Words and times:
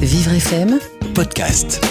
Vivre 0.00 0.32
FM 0.32 0.78
podcast. 1.14 1.84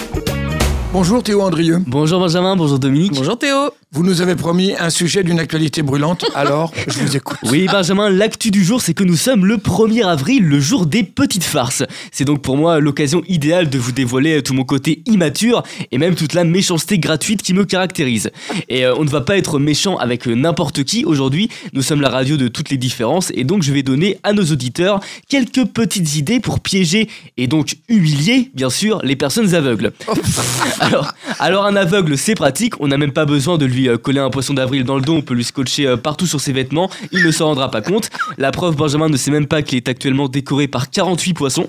Bonjour 0.92 1.22
Théo 1.22 1.42
Andrieux. 1.42 1.78
Bonjour 1.86 2.18
Benjamin, 2.18 2.56
bonjour 2.56 2.78
Dominique. 2.80 3.14
Bonjour 3.14 3.38
Théo. 3.38 3.70
Vous 3.92 4.04
nous 4.04 4.20
avez 4.20 4.36
promis 4.36 4.72
un 4.78 4.88
sujet 4.88 5.24
d'une 5.24 5.40
actualité 5.40 5.82
brûlante, 5.82 6.24
alors 6.36 6.72
je 6.86 7.00
vous 7.00 7.16
écoute. 7.16 7.38
Oui 7.50 7.66
Benjamin, 7.66 8.08
l'actu 8.08 8.52
du 8.52 8.62
jour 8.62 8.80
c'est 8.80 8.94
que 8.94 9.02
nous 9.02 9.16
sommes 9.16 9.44
le 9.44 9.56
1er 9.56 10.06
avril, 10.06 10.44
le 10.44 10.60
jour 10.60 10.86
des 10.86 11.02
petites 11.02 11.42
farces. 11.42 11.82
C'est 12.12 12.24
donc 12.24 12.40
pour 12.40 12.56
moi 12.56 12.78
l'occasion 12.78 13.24
idéale 13.26 13.68
de 13.68 13.78
vous 13.78 13.90
dévoiler 13.90 14.44
tout 14.44 14.54
mon 14.54 14.62
côté 14.62 15.02
immature 15.06 15.64
et 15.90 15.98
même 15.98 16.14
toute 16.14 16.34
la 16.34 16.44
méchanceté 16.44 17.00
gratuite 17.00 17.42
qui 17.42 17.52
me 17.52 17.64
caractérise. 17.64 18.30
Et 18.68 18.86
euh, 18.86 18.94
on 18.96 19.02
ne 19.02 19.10
va 19.10 19.22
pas 19.22 19.36
être 19.36 19.58
méchant 19.58 19.96
avec 19.96 20.24
n'importe 20.28 20.84
qui 20.84 21.04
aujourd'hui, 21.04 21.48
nous 21.72 21.82
sommes 21.82 22.00
la 22.00 22.10
radio 22.10 22.36
de 22.36 22.46
toutes 22.46 22.70
les 22.70 22.76
différences 22.76 23.32
et 23.34 23.42
donc 23.42 23.64
je 23.64 23.72
vais 23.72 23.82
donner 23.82 24.18
à 24.22 24.32
nos 24.32 24.44
auditeurs 24.44 25.00
quelques 25.28 25.64
petites 25.64 26.14
idées 26.14 26.38
pour 26.38 26.60
piéger 26.60 27.08
et 27.36 27.48
donc 27.48 27.74
humilier 27.88 28.52
bien 28.54 28.70
sûr 28.70 29.00
les 29.02 29.16
personnes 29.16 29.52
aveugles. 29.56 29.90
Alors, 30.78 31.12
alors 31.40 31.66
un 31.66 31.74
aveugle 31.74 32.16
c'est 32.16 32.36
pratique, 32.36 32.80
on 32.80 32.86
n'a 32.86 32.96
même 32.96 33.12
pas 33.12 33.24
besoin 33.24 33.58
de 33.58 33.66
lui 33.66 33.79
euh, 33.88 33.98
coller 33.98 34.20
un 34.20 34.30
poisson 34.30 34.54
d'avril 34.54 34.84
dans 34.84 34.96
le 34.96 35.02
dos, 35.02 35.14
on 35.14 35.22
peut 35.22 35.34
lui 35.34 35.44
scotcher 35.44 35.86
euh, 35.86 35.96
partout 35.96 36.26
sur 36.26 36.40
ses 36.40 36.52
vêtements, 36.52 36.90
il 37.12 37.24
ne 37.24 37.30
s'en 37.30 37.46
rendra 37.46 37.70
pas 37.70 37.80
compte. 37.80 38.10
La 38.38 38.50
preuve, 38.50 38.76
Benjamin 38.76 39.08
ne 39.08 39.16
sait 39.16 39.30
même 39.30 39.46
pas 39.46 39.62
qu'il 39.62 39.76
est 39.76 39.88
actuellement 39.88 40.28
décoré 40.28 40.68
par 40.68 40.90
48 40.90 41.34
poissons. 41.34 41.68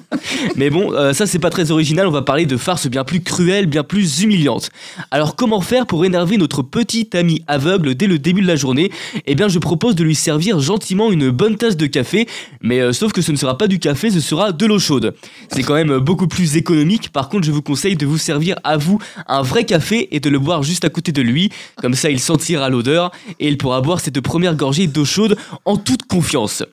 Mais 0.55 0.70
bon, 0.70 0.94
euh, 0.94 1.14
ça 1.14 1.28
c'est 1.28 1.40
pas 1.40 1.50
très 1.50 1.72
original, 1.72 2.08
on 2.08 2.12
va 2.12 2.22
parler 2.22 2.46
de 2.46 2.58
farces 2.58 2.88
bien 2.88 3.04
plus 3.04 3.22
cruelles, 3.22 3.66
bien 3.66 3.84
plus 3.84 4.22
humiliantes. 4.22 4.70
Alors 5.12 5.36
comment 5.36 5.62
faire 5.62 5.86
pour 5.86 6.05
énerver 6.05 6.38
notre 6.38 6.62
petit 6.62 7.10
ami 7.14 7.44
aveugle 7.48 7.96
dès 7.96 8.08
le 8.08 8.20
début 8.20 8.41
de 8.41 8.48
la 8.48 8.55
journée? 8.55 8.91
Eh 9.26 9.36
bien 9.36 9.48
je 9.48 9.60
propose 9.60 9.96
de 9.96 10.04
lui 10.04 10.16
servir 10.16 10.60
gentiment 10.60 11.12
une 11.12 11.30
bonne 11.30 11.58
tasse 11.58 11.78
de 11.78 11.86
café, 11.86 12.28
mais 12.62 12.94
sauf 12.94 13.12
que 13.12 13.22
ce 13.22 13.32
ne 13.32 13.38
sera 13.38 13.58
pas 13.58 13.68
du 13.68 13.80
café, 13.80 14.10
ce 14.12 14.20
sera 14.20 14.52
de 14.52 14.66
l'eau 14.66 14.80
chaude. 14.80 15.14
C'est 15.52 15.64
quand 15.64 15.76
même 15.76 15.98
beaucoup 16.00 16.28
plus 16.28 16.58
économique, 16.58 17.12
par 17.12 17.30
contre 17.30 17.46
je 17.46 17.52
vous 17.52 17.62
conseille 17.62 17.96
de 17.96 18.05
vous 18.05 18.18
servir 18.18 18.55
à 18.64 18.78
vous 18.78 19.00
un 19.28 19.41
vrai 19.41 19.66
café 19.66 20.16
et 20.16 20.20
de 20.20 20.30
le 20.30 20.40
boire 20.40 20.63
juste 20.63 20.85
à 20.85 20.90
côté 20.90 21.12
de 21.12 21.22
lui. 21.22 21.50
Comme 21.78 21.94
ça, 21.94 22.01
il 22.10 22.20
sentira 22.20 22.70
l'odeur 22.70 23.12
et 23.40 23.48
il 23.48 23.57
pourra 23.57 23.82
boire 23.82 23.99
cette 23.99 24.21
première 24.21 24.55
gorgée 24.55 24.88
d'eau 24.88 25.05
chaude 25.05 25.38
en 25.66 25.77
toute 25.77 26.04
confiance. 26.07 26.63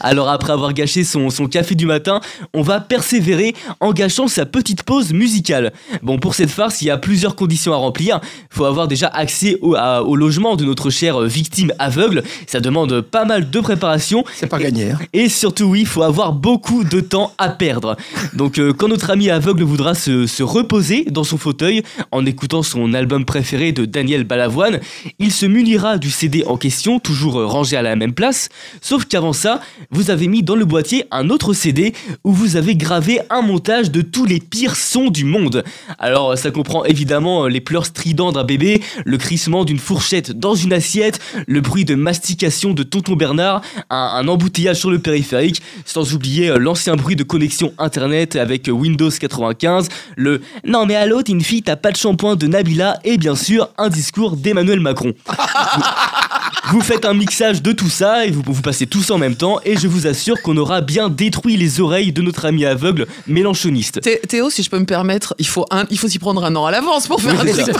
Alors 0.00 0.28
après 0.28 0.52
avoir 0.52 0.72
gâché 0.72 1.04
son, 1.04 1.30
son, 1.30 1.46
café 1.46 1.74
du 1.74 1.86
matin, 1.86 2.20
on 2.52 2.62
va 2.62 2.80
persévérer 2.80 3.54
en 3.80 3.92
gâchant 3.92 4.28
sa 4.28 4.44
petite 4.44 4.82
pause 4.82 5.12
musicale. 5.12 5.72
Bon, 6.02 6.18
pour 6.18 6.34
cette 6.34 6.50
farce, 6.50 6.82
il 6.82 6.86
y 6.86 6.90
a 6.90 6.98
plusieurs 6.98 7.36
conditions 7.36 7.72
à 7.72 7.76
remplir. 7.76 8.20
Il 8.24 8.56
faut 8.56 8.64
avoir 8.64 8.88
déjà 8.88 9.08
accès 9.08 9.56
au, 9.60 9.76
au, 9.76 10.16
logement 10.16 10.56
de 10.56 10.64
notre 10.64 10.90
chère 10.90 11.20
victime 11.20 11.72
aveugle. 11.78 12.22
Ça 12.46 12.60
demande 12.60 13.00
pas 13.00 13.24
mal 13.24 13.50
de 13.50 13.60
préparation. 13.60 14.24
C'est 14.34 14.46
pas 14.46 14.58
gagné. 14.58 14.90
Hein. 14.90 14.98
Et 15.12 15.28
surtout, 15.28 15.64
oui, 15.64 15.80
il 15.80 15.86
faut 15.86 16.02
avoir 16.02 16.32
beaucoup 16.32 16.84
de 16.84 17.00
temps 17.00 17.32
à 17.38 17.48
perdre. 17.48 17.96
Donc 18.34 18.58
euh, 18.58 18.72
quand 18.72 18.88
notre 18.88 19.10
ami 19.10 19.30
aveugle 19.30 19.62
voudra 19.62 19.94
se, 19.94 20.26
se, 20.26 20.42
reposer 20.42 21.04
dans 21.10 21.24
son 21.24 21.38
fauteuil 21.38 21.82
en 22.10 22.24
écoutant 22.26 22.62
son 22.62 22.94
album 22.94 23.24
préféré 23.24 23.72
de 23.72 23.84
Daniel 23.84 24.24
Balavoine, 24.24 24.80
il 25.18 25.32
se 25.32 25.46
munira 25.46 25.98
du 25.98 26.10
CD 26.10 26.44
en 26.46 26.56
question, 26.56 26.98
toujours 26.98 27.44
rangé 27.44 27.76
à 27.76 27.82
la 27.82 27.96
même 27.96 28.12
place. 28.12 28.48
Sauf 28.80 29.04
qu'avant 29.04 29.32
ça, 29.32 29.60
vous 29.90 30.10
avez 30.10 30.28
mis 30.28 30.42
dans 30.42 30.56
le 30.56 30.64
boîtier 30.64 31.04
un 31.10 31.30
autre 31.30 31.52
CD 31.52 31.92
où 32.24 32.32
vous 32.32 32.56
avez 32.56 32.76
gravé 32.76 33.20
un 33.30 33.42
montage 33.42 33.90
de 33.90 34.02
tous 34.02 34.24
les 34.24 34.40
pires 34.40 34.76
sons 34.76 35.10
du 35.10 35.24
monde. 35.24 35.64
Alors 35.98 36.36
ça 36.36 36.50
comprend 36.50 36.84
évidemment 36.84 37.46
les 37.46 37.60
pleurs 37.60 37.86
stridents 37.86 38.32
d'un 38.32 38.44
bébé, 38.44 38.80
le 39.04 39.16
crissement 39.16 39.64
d'une 39.64 39.78
fourchette 39.78 40.32
dans 40.32 40.54
une 40.54 40.72
assiette, 40.72 41.20
le 41.46 41.60
bruit 41.60 41.84
de 41.84 41.94
mastication 41.94 42.72
de 42.72 42.82
tonton 42.82 43.16
Bernard, 43.16 43.62
un, 43.90 44.26
embouteillage 44.28 44.76
sur 44.76 44.90
le 44.90 44.98
périphérique, 44.98 45.62
sans 45.84 46.14
oublier 46.14 46.50
euh, 46.50 46.58
l'ancien 46.58 46.96
bruit 46.96 47.16
de 47.16 47.22
connexion 47.22 47.72
internet 47.78 48.36
avec 48.36 48.68
Windows 48.70 49.10
95, 49.10 49.88
le 50.16 50.40
non 50.64 50.86
mais 50.86 50.96
allô 50.96 51.22
t'es 51.22 51.32
une 51.32 51.42
fille 51.42 51.62
t'as 51.62 51.76
pas 51.76 51.92
de 51.92 51.96
shampoing 51.96 52.36
de 52.36 52.46
Nabila 52.46 52.98
et 53.04 53.18
bien 53.18 53.34
sûr 53.34 53.68
un 53.78 53.88
discours 53.88 54.36
d'Emmanuel 54.36 54.80
Macron. 54.80 55.12
Vous 56.70 56.82
faites 56.82 57.06
un 57.06 57.14
mixage 57.14 57.62
de 57.62 57.72
tout 57.72 57.88
ça 57.88 58.26
et 58.26 58.30
vous, 58.30 58.42
vous 58.44 58.60
passez 58.60 58.86
tout 58.86 59.02
ça 59.02 59.14
en 59.14 59.18
même 59.18 59.36
temps 59.36 59.58
et 59.64 59.78
je 59.78 59.88
vous 59.88 60.06
assure 60.06 60.42
qu'on 60.42 60.56
aura 60.58 60.82
bien 60.82 61.08
détruit 61.08 61.56
les 61.56 61.80
oreilles 61.80 62.12
de 62.12 62.20
notre 62.20 62.44
ami 62.44 62.66
aveugle 62.66 63.06
mélanchoniste. 63.26 64.00
Théo, 64.28 64.50
si 64.50 64.62
je 64.62 64.68
peux 64.68 64.78
me 64.78 64.84
permettre, 64.84 65.34
il 65.38 65.46
faut, 65.46 65.64
un, 65.70 65.84
il 65.90 65.98
faut 65.98 66.08
s'y 66.08 66.18
prendre 66.18 66.44
un 66.44 66.54
an 66.56 66.66
à 66.66 66.70
l'avance 66.70 67.06
pour 67.06 67.22
faire 67.22 67.32
oui, 67.42 67.50
un 67.50 67.54
truc 67.54 67.74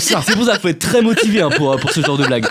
C'est 0.00 0.34
pour 0.34 0.44
ça 0.44 0.52
qu'il 0.52 0.60
faut 0.60 0.68
être 0.68 0.80
très 0.80 1.02
motivé 1.02 1.40
hein, 1.40 1.50
pour, 1.56 1.76
pour 1.76 1.92
ce 1.92 2.00
genre 2.00 2.18
de 2.18 2.26
blague. 2.26 2.46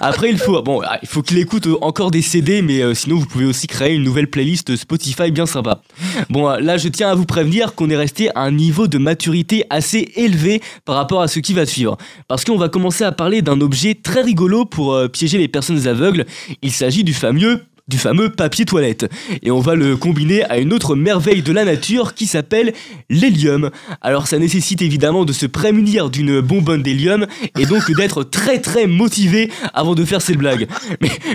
Après, 0.00 0.30
il 0.30 0.38
faut, 0.38 0.62
bon, 0.62 0.82
il 1.02 1.08
faut 1.08 1.22
qu'il 1.22 1.38
écoute 1.38 1.68
encore 1.80 2.10
des 2.10 2.22
CD, 2.22 2.62
mais 2.62 2.82
euh, 2.82 2.94
sinon 2.94 3.16
vous 3.16 3.26
pouvez 3.26 3.44
aussi 3.44 3.66
créer 3.66 3.94
une 3.94 4.04
nouvelle 4.04 4.28
playlist 4.28 4.76
Spotify 4.76 5.30
bien 5.30 5.46
sympa. 5.46 5.82
Bon, 6.28 6.48
là 6.48 6.76
je 6.76 6.88
tiens 6.88 7.10
à 7.10 7.14
vous 7.14 7.24
prévenir 7.24 7.74
qu'on 7.74 7.90
est 7.90 7.96
resté 7.96 8.30
à 8.30 8.42
un 8.42 8.50
niveau 8.50 8.86
de 8.86 8.98
maturité 8.98 9.64
assez 9.70 10.12
élevé 10.16 10.60
par 10.84 10.96
rapport 10.96 11.22
à 11.22 11.28
ce 11.28 11.40
qui 11.40 11.52
va 11.52 11.66
suivre. 11.66 11.96
Parce 12.28 12.44
qu'on 12.44 12.56
va 12.56 12.68
commencer 12.68 13.04
à 13.04 13.12
parler 13.12 13.42
d'un 13.42 13.60
objet 13.60 13.94
très 13.94 14.22
rigolo 14.22 14.64
pour 14.64 14.94
euh, 14.94 15.08
piéger 15.08 15.38
les 15.38 15.48
personnes 15.48 15.86
aveugles. 15.86 16.26
Il 16.62 16.72
s'agit 16.72 17.04
du 17.04 17.14
fameux 17.14 17.62
du 17.90 17.98
fameux 17.98 18.30
papier 18.30 18.64
toilette. 18.64 19.10
Et 19.42 19.50
on 19.50 19.60
va 19.60 19.74
le 19.74 19.96
combiner 19.96 20.44
à 20.44 20.58
une 20.58 20.72
autre 20.72 20.94
merveille 20.94 21.42
de 21.42 21.52
la 21.52 21.64
nature 21.64 22.14
qui 22.14 22.26
s'appelle 22.26 22.72
l'hélium. 23.10 23.70
Alors 24.00 24.28
ça 24.28 24.38
nécessite 24.38 24.80
évidemment 24.80 25.24
de 25.24 25.32
se 25.32 25.44
prémunir 25.44 26.08
d'une 26.08 26.40
bonbonne 26.40 26.82
d'hélium 26.82 27.26
et 27.58 27.66
donc 27.66 27.90
d'être 27.96 28.22
très 28.22 28.60
très 28.60 28.86
motivé 28.86 29.50
avant 29.74 29.94
de 29.94 30.04
faire 30.04 30.22
cette 30.22 30.38
blague. 30.38 30.68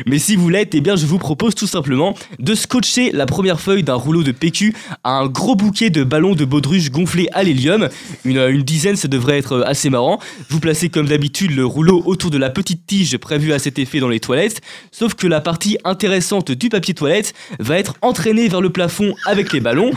Mais, 0.07 0.17
si 0.17 0.35
vous 0.35 0.49
l'êtes, 0.49 0.73
eh 0.73 0.81
bien 0.81 0.95
je 0.95 1.05
vous 1.05 1.19
propose 1.19 1.53
tout 1.53 1.67
simplement 1.67 2.15
de 2.39 2.55
scotcher 2.55 3.11
la 3.11 3.25
première 3.25 3.59
feuille 3.59 3.83
d'un 3.83 3.95
rouleau 3.95 4.23
de 4.23 4.31
PQ 4.31 4.73
à 5.03 5.17
un 5.17 5.27
gros 5.27 5.55
bouquet 5.55 5.89
de 5.89 6.03
ballons 6.03 6.35
de 6.35 6.45
baudruche 6.45 6.89
gonflés 6.89 7.27
à 7.33 7.43
l'hélium. 7.43 7.89
Une, 8.23 8.37
une 8.37 8.63
dizaine, 8.63 8.95
ça 8.95 9.09
devrait 9.09 9.37
être 9.37 9.61
assez 9.67 9.89
marrant. 9.89 10.19
Vous 10.49 10.61
placez 10.61 10.87
comme 10.87 11.07
d'habitude 11.07 11.51
le 11.51 11.65
rouleau 11.65 12.01
autour 12.05 12.31
de 12.31 12.37
la 12.37 12.49
petite 12.49 12.87
tige 12.87 13.17
prévue 13.17 13.51
à 13.51 13.59
cet 13.59 13.77
effet 13.77 13.99
dans 13.99 14.07
les 14.07 14.21
toilettes, 14.21 14.61
sauf 14.91 15.15
que 15.15 15.27
la 15.27 15.41
partie 15.41 15.77
intéressante 15.83 16.44
du 16.51 16.69
papier 16.69 16.93
toilette 16.93 17.33
va 17.59 17.77
être 17.77 17.95
entraîné 18.01 18.47
vers 18.47 18.61
le 18.61 18.69
plafond 18.69 19.13
avec 19.25 19.53
les 19.53 19.59
ballons. 19.59 19.91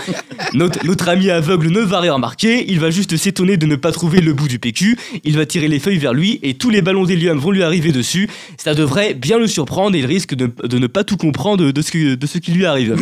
Notre, 0.55 0.85
notre, 0.87 1.09
ami 1.09 1.31
aveugle 1.31 1.69
ne 1.69 1.81
va 1.81 2.01
rien 2.01 2.15
remarquer, 2.15 2.65
il 2.69 2.81
va 2.81 2.91
juste 2.91 3.17
s'étonner 3.17 3.57
de 3.57 3.67
ne 3.67 3.77
pas 3.77 3.93
trouver 3.93 4.21
le 4.21 4.33
bout 4.33 4.49
du 4.49 4.59
PQ, 4.59 4.99
il 5.25 5.37
va 5.37 5.47
tirer 5.47 5.69
les 5.69 5.79
feuilles 5.79 5.99
vers 5.99 6.15
lui 6.15 6.39
et 6.43 6.55
tous 6.55 6.71
les 6.71 6.83
ballons 6.83 7.05
d'hélium 7.05 7.39
vont 7.39 7.51
lui 7.51 7.63
arriver 7.63 7.93
dessus. 7.93 8.29
Ça 8.57 8.75
devrait 8.75 9.15
bien 9.15 9.39
le 9.39 9.47
surprendre 9.47 9.97
et 9.97 10.01
il 10.01 10.07
risque 10.07 10.35
de, 10.35 10.79
ne 10.79 10.87
pas 10.87 11.05
tout 11.05 11.17
comprendre 11.17 11.71
de 11.71 11.83
ce, 11.83 12.15
de 12.15 12.27
ce 12.27 12.39
qui 12.39 12.53
lui 12.53 12.67
arrive. 12.67 12.97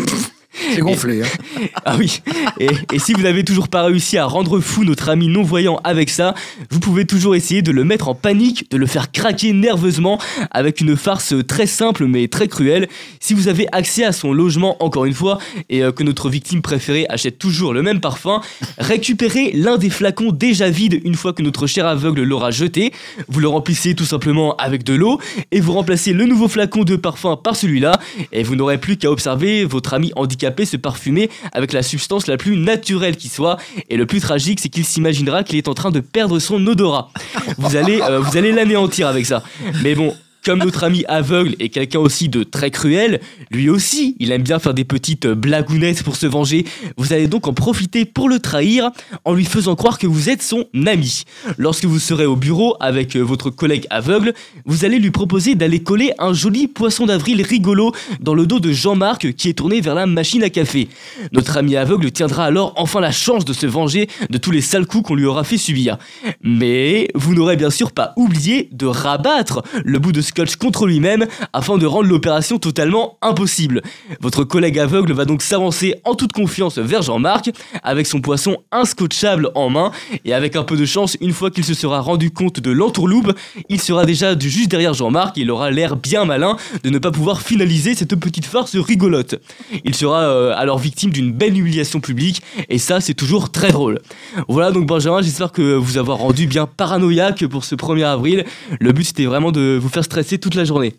C'est 0.75 0.81
gonflé. 0.81 1.23
Hein. 1.23 1.67
ah 1.85 1.97
oui. 1.99 2.21
Et, 2.61 2.69
et, 2.93 2.99
si 2.99 3.13
vous 3.13 3.23
n'avez 3.23 3.45
toujours 3.45 3.69
pas 3.69 3.83
réussi 3.85 4.19
à 4.19 4.27
rendre 4.27 4.61
fou 4.61 4.85
notre 4.85 5.09
ami 5.09 5.29
non-voyant 5.29 5.81
avec 5.85 6.11
ça, 6.11 6.35
vous 6.71 6.81
pouvez 6.81 7.07
toujours 7.07 7.35
essayer 7.35 7.63
de 7.63 7.71
le 7.73 7.85
mettre 7.85 8.09
en 8.09 8.15
panique, 8.15 8.71
de 8.71 8.77
le 8.77 8.87
faire 8.87 9.13
craquer 9.13 9.53
nerveusement 9.53 10.19
avec 10.51 10.81
une 10.81 10.97
farce 10.97 11.35
très 11.47 11.67
simple 11.67 12.07
mais 12.07 12.29
très 12.29 12.49
cruelle. 12.49 12.89
Si 13.21 13.35
vous 13.35 13.49
avez 13.49 13.67
accès 13.73 14.05
à 14.05 14.13
son 14.13 14.33
logement, 14.33 14.83
encore 14.83 15.05
une 15.05 15.15
fois, 15.15 15.39
et 15.69 15.83
euh, 15.83 15.93
que 15.93 16.03
notre 16.03 16.29
victime 16.29 16.63
préférée 16.63 17.07
achète 17.09 17.39
toujours 17.39 17.73
le 17.73 17.83
même 17.83 18.01
parfum, 18.01 18.41
récupérez 18.79 19.53
l'un 19.55 19.79
des 19.79 19.91
flacons 19.91 20.33
déjà 20.33 20.69
vides 20.71 21.01
une 21.05 21.15
fois 21.15 21.33
que 21.33 21.43
notre 21.43 21.67
cher 21.67 21.87
aveugle 21.87 22.23
l'aura 22.23 22.51
jeté. 22.51 22.93
Vous 23.29 23.41
le 23.41 23.49
remplissez 23.49 23.95
tout 23.95 24.05
simplement 24.05 24.57
avec 24.57 24.85
de 24.85 24.95
l'eau 24.95 25.21
et 25.53 25.61
vous 25.61 25.73
remplacez 25.73 26.13
le 26.13 26.25
nouveau 26.25 26.49
flacon 26.49 26.85
de 26.85 26.97
parfum 26.97 27.37
par 27.37 27.57
celui-là 27.57 27.99
et 28.33 28.43
vous 28.43 28.57
n'aurez 28.57 28.79
plus 28.79 28.97
qu'à 28.97 29.11
observer 29.11 29.65
votre 29.65 29.95
ami 29.95 30.13
handicapé 30.17 30.56
se 30.65 30.77
parfumer 30.77 31.31
avec 31.53 31.73
la 31.73 31.83
substance 31.83 32.27
la 32.27 32.37
plus 32.37 32.57
naturelle 32.57 33.17
qui 33.17 33.29
soit. 33.29 33.57
Et 33.91 33.97
le 33.97 34.07
plus 34.07 34.21
tragique, 34.21 34.61
c'est 34.61 34.69
qu'il 34.69 34.85
s'imaginera 34.85 35.45
qu'il 35.45 35.57
est 35.57 35.69
en 35.69 35.75
train 35.75 35.91
de 35.91 36.01
perdre 36.01 36.39
son 36.39 36.65
odorat. 36.67 37.11
Vous 37.59 37.77
allez, 37.77 38.01
euh, 38.01 38.21
vous 38.21 38.37
allez 38.37 38.53
l'anéantir 38.53 39.07
avec 39.09 39.27
ça. 39.27 39.43
Mais 39.83 39.95
bon, 39.95 40.15
comme 40.47 40.61
notre 40.61 40.85
ami 40.85 41.05
aveugle 41.09 41.57
est 41.59 41.71
quelqu'un 41.71 41.99
aussi 41.99 42.29
de 42.29 42.45
très 42.45 42.71
cruel, 42.71 43.21
lui 43.51 43.69
aussi, 43.69 44.15
il 44.21 44.31
aime 44.31 44.45
bien 44.45 44.61
faire 44.61 44.75
des 44.75 44.85
petites 44.85 45.27
blagounettes 45.27 46.05
pour 46.05 46.15
se 46.15 46.27
venger. 46.27 46.65
Vous 46.97 47.13
allez 47.13 47.27
donc 47.27 47.49
en 47.49 47.53
profiter 47.53 48.05
pour 48.05 48.29
le 48.29 48.39
trahir 48.39 48.93
en 49.25 49.35
lui 49.35 49.45
faisant 49.45 49.75
croire 49.75 49.99
que 49.99 50.07
vous 50.07 50.31
êtes 50.31 50.43
son 50.43 50.67
ami. 50.87 51.25
Lorsque 51.59 51.85
vous 51.85 51.99
serez 51.99 52.27
au 52.27 52.37
bureau 52.37 52.77
avec 52.79 53.17
votre 53.17 53.51
collègue 53.51 53.89
aveugle, 53.91 54.35
vous 54.67 54.85
allez 54.85 55.01
lui 55.01 55.11
proposer 55.11 55.57
d'aller 55.57 55.83
coller 55.83 56.13
un 56.21 56.33
joli 56.33 56.69
poisson 56.69 57.07
d'avril 57.07 57.43
rigolo 57.43 57.91
dans 58.21 58.35
le 58.35 58.47
dos 58.47 58.61
de 58.61 58.71
Jean-Marc 58.71 59.33
qui 59.33 59.49
est 59.49 59.55
tourné 59.55 59.81
vers 59.81 59.97
la 59.97 60.07
machine 60.07 60.45
à 60.45 60.51
café. 60.51 60.87
Notre 61.33 61.57
ami 61.57 61.75
aveugle 61.75 62.13
tiendra 62.13 62.45
alors 62.45 62.73
enfin 62.77 63.01
la 63.01 63.11
chance 63.11 63.45
de 63.45 63.53
se 63.53 63.67
venger 63.67 64.09
de 64.31 64.39
tous 64.39 64.53
les 64.53 64.61
sales 64.61 64.87
coups 64.87 65.09
qu'on 65.09 65.17
lui 65.17 65.25
aura 65.27 65.43
fait 65.43 65.59
subir. 65.59 65.99
Mais 66.41 67.09
vous 67.17 67.35
n'aurez 67.35 67.57
bien 67.57 67.71
sûr 67.71 67.91
pas 67.91 68.13
oublié 68.17 68.69
de 68.71 68.87
rabattre 68.87 69.65
le 69.85 69.99
bout 69.99 70.13
de 70.13 70.21
ce 70.21 70.36
contre 70.59 70.87
lui-même 70.87 71.27
afin 71.53 71.79
de 71.79 71.87
rendre 71.87 72.09
l'opération 72.09 72.59
totalement 72.59 73.19
impossible. 73.23 73.83
Votre 74.21 74.45
collègue 74.45 74.79
aveugle 74.79 75.13
va 75.13 75.25
donc 75.25 75.43
s'avancer 75.43 75.95
en 76.05 76.15
toute 76.15 76.33
confiance 76.33 76.79
vers 76.79 77.03
Jean-Marc 77.03 77.51
avec 77.83 78.07
son 78.07 78.21
poisson 78.21 78.59
inscotchable 78.71 79.51
en 79.55 79.71
main 79.71 79.93
et 80.25 80.35
avec 80.35 80.57
un 80.57 80.63
peu 80.63 80.77
de 80.77 80.85
chance, 80.85 81.17
une 81.21 81.33
fois 81.33 81.51
qu'il 81.51 81.65
se 81.65 81.75
sera 81.75 82.01
rendu 82.01 82.31
compte 82.31 82.61
de 82.61 82.71
l'entourloupe, 82.71 83.33
il 83.69 83.81
sera 83.81 84.05
déjà 84.05 84.39
juste 84.39 84.71
derrière 84.71 84.95
Jean-Marc 84.95 85.39
et 85.39 85.43
il 85.43 85.51
aura 85.51 85.71
l'air 85.71 85.97
bien 85.97 86.25
malin 86.25 86.57
de 86.85 86.91
ne 86.91 86.99
pas 86.99 87.11
pouvoir 87.11 87.41
finaliser 87.41 87.95
cette 87.95 88.15
petite 88.17 88.45
farce 88.45 88.77
rigolote. 88.77 89.37
Il 89.85 89.95
sera 89.95 90.21
euh, 90.21 90.53
alors 90.57 90.79
victime 90.79 91.11
d'une 91.11 91.33
belle 91.33 91.57
humiliation 91.57 92.01
publique 92.01 92.43
et 92.69 92.79
ça 92.79 93.01
c'est 93.01 93.15
toujours 93.15 93.51
très 93.51 93.73
drôle. 93.73 94.01
Voilà 94.49 94.71
donc 94.71 94.87
Benjamin, 94.87 95.23
j'espère 95.23 95.53
que 95.53 95.75
vous 95.75 95.97
avoir 95.97 96.19
rendu 96.19 96.47
bien 96.47 96.67
paranoïaque 96.67 97.47
pour 97.47 97.65
ce 97.65 97.75
1er 97.75 98.05
avril. 98.05 98.45
Le 98.81 98.93
but 98.93 99.05
c'était 99.05 99.25
vraiment 99.25 99.53
de 99.53 99.79
vous 99.81 99.89
faire 99.89 100.05
stresser 100.05 100.26
toute 100.35 100.55
la 100.55 100.65
journée. 100.65 100.95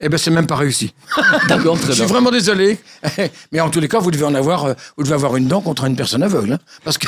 Eh 0.00 0.08
ben, 0.08 0.16
c'est 0.16 0.30
même 0.30 0.46
pas 0.46 0.54
réussi. 0.54 0.94
D'accord, 1.48 1.74
Je 1.76 1.82
très 1.82 1.92
suis 1.94 2.02
bien. 2.02 2.12
vraiment 2.12 2.30
désolé. 2.30 2.78
Mais 3.52 3.58
en 3.60 3.68
tous 3.68 3.80
les 3.80 3.88
cas, 3.88 3.98
vous 3.98 4.12
devez 4.12 4.24
en 4.26 4.34
avoir, 4.34 4.64
euh, 4.66 4.74
vous 4.96 5.02
devez 5.02 5.14
avoir 5.14 5.36
une 5.36 5.48
dent 5.48 5.60
contre 5.60 5.84
une 5.86 5.96
personne 5.96 6.22
aveugle. 6.22 6.52
hein. 6.52 6.58
Parce 6.84 6.98
que 6.98 7.06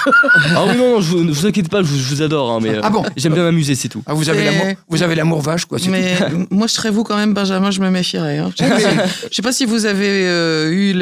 Ah 0.57 0.65
oui, 0.67 0.77
non, 0.77 0.95
non, 0.97 1.01
je 1.01 1.09
vous, 1.11 1.23
ne 1.23 1.31
vous 1.31 1.47
inquiétez 1.47 1.69
pas, 1.69 1.79
je 1.83 1.87
vous, 1.87 1.97
je 1.99 2.15
vous 2.17 2.23
adore, 2.23 2.51
hein, 2.51 2.59
mais 2.61 2.71
euh, 2.71 2.81
Ah 2.83 2.91
bon 2.91 3.05
j'aime 3.17 3.35
bien 3.35 3.45
m'amuser, 3.45 3.77
c'est 3.77 3.89
tout. 3.89 4.03
ah, 4.07 4.15
vous 4.15 4.29
avez 4.29 4.45
l'amour, 4.45 4.67
vous 4.89 5.03
avez 5.05 5.15
l'amour 5.15 5.41
vache, 5.41 5.67
quoi. 5.67 5.79
c'est 5.79 5.89
Mais 5.89 6.17
moi, 6.51 6.67
je 6.67 6.73
serais 6.73 6.91
vous 6.91 7.05
quand 7.05 7.17
même, 7.17 7.33
Benjamin, 7.33 7.71
je 7.71 7.81
me 7.81 7.91
méfierais. 7.91 8.39
hein. 8.39 8.51
Je 8.59 8.65
sais 8.65 8.69
pas 8.71 8.79
si- 8.81 8.87
je 9.31 9.35
sais 9.37 9.43
pas 9.43 9.53
si 9.53 9.65
vous 9.67 9.87
avez 9.87 10.27
euh, 10.27 10.71
eu 10.73 10.93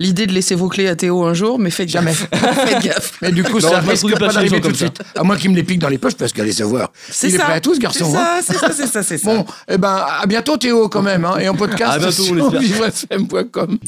l'idée 0.00 0.26
de 0.26 0.32
laisser 0.32 0.54
vos 0.54 0.68
clés 0.68 0.88
à 0.88 0.96
Théo 0.96 1.24
un 1.24 1.34
jour, 1.34 1.58
mais 1.58 1.68
faites 1.70 1.90
Jamais. 1.90 2.12
gaffe. 2.12 2.28
faites 2.68 2.82
gaffe. 2.82 3.12
Mais 3.20 3.32
du 3.32 3.42
coup, 3.44 3.60
Non, 3.60 3.68
ça 3.70 3.80
risque 3.80 4.10
pas 4.12 4.18
pas 4.28 4.32
d'arriver 4.32 4.62
tout 4.62 4.70
de 4.72 4.76
suite. 4.76 5.02
À 5.14 5.22
moins 5.24 5.36
qu'il 5.36 5.50
me 5.50 5.56
les 5.56 5.62
pique 5.62 5.78
dans 5.78 5.88
les 5.90 5.98
poches, 5.98 6.14
parce 6.14 6.32
qu'allez 6.32 6.52
savoir. 6.52 6.90
C'est 7.10 7.28
Il 7.28 7.34
est 7.34 7.38
ça. 7.38 7.44
prêt 7.44 7.54
à 7.54 7.60
tout, 7.60 7.74
ce 7.74 7.80
garçon. 7.80 8.06
C'est 8.06 8.12
ça, 8.12 8.40
c'est 8.42 8.54
ça, 8.58 8.70
c'est 8.72 8.86
ça, 8.86 9.02
c'est 9.02 9.18
ça. 9.18 9.34
Bon, 9.34 9.44
eh 9.68 9.76
ben, 9.76 10.04
à 10.22 10.26
bientôt 10.26 10.56
Théo 10.56 10.88
quand 11.02 11.10
même, 11.10 11.24
hein, 11.24 11.38
et 11.38 11.48
en 11.48 11.54
podcast 11.54 11.92
À 11.94 11.98
bientôt, 11.98 12.22
on 12.22 12.50
sur 12.50 12.54
espère. 12.54 12.60
vivrefm.com. 12.60 13.78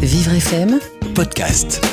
Vivre 0.00 0.32
FM 0.32 0.80
podcast. 1.14 1.84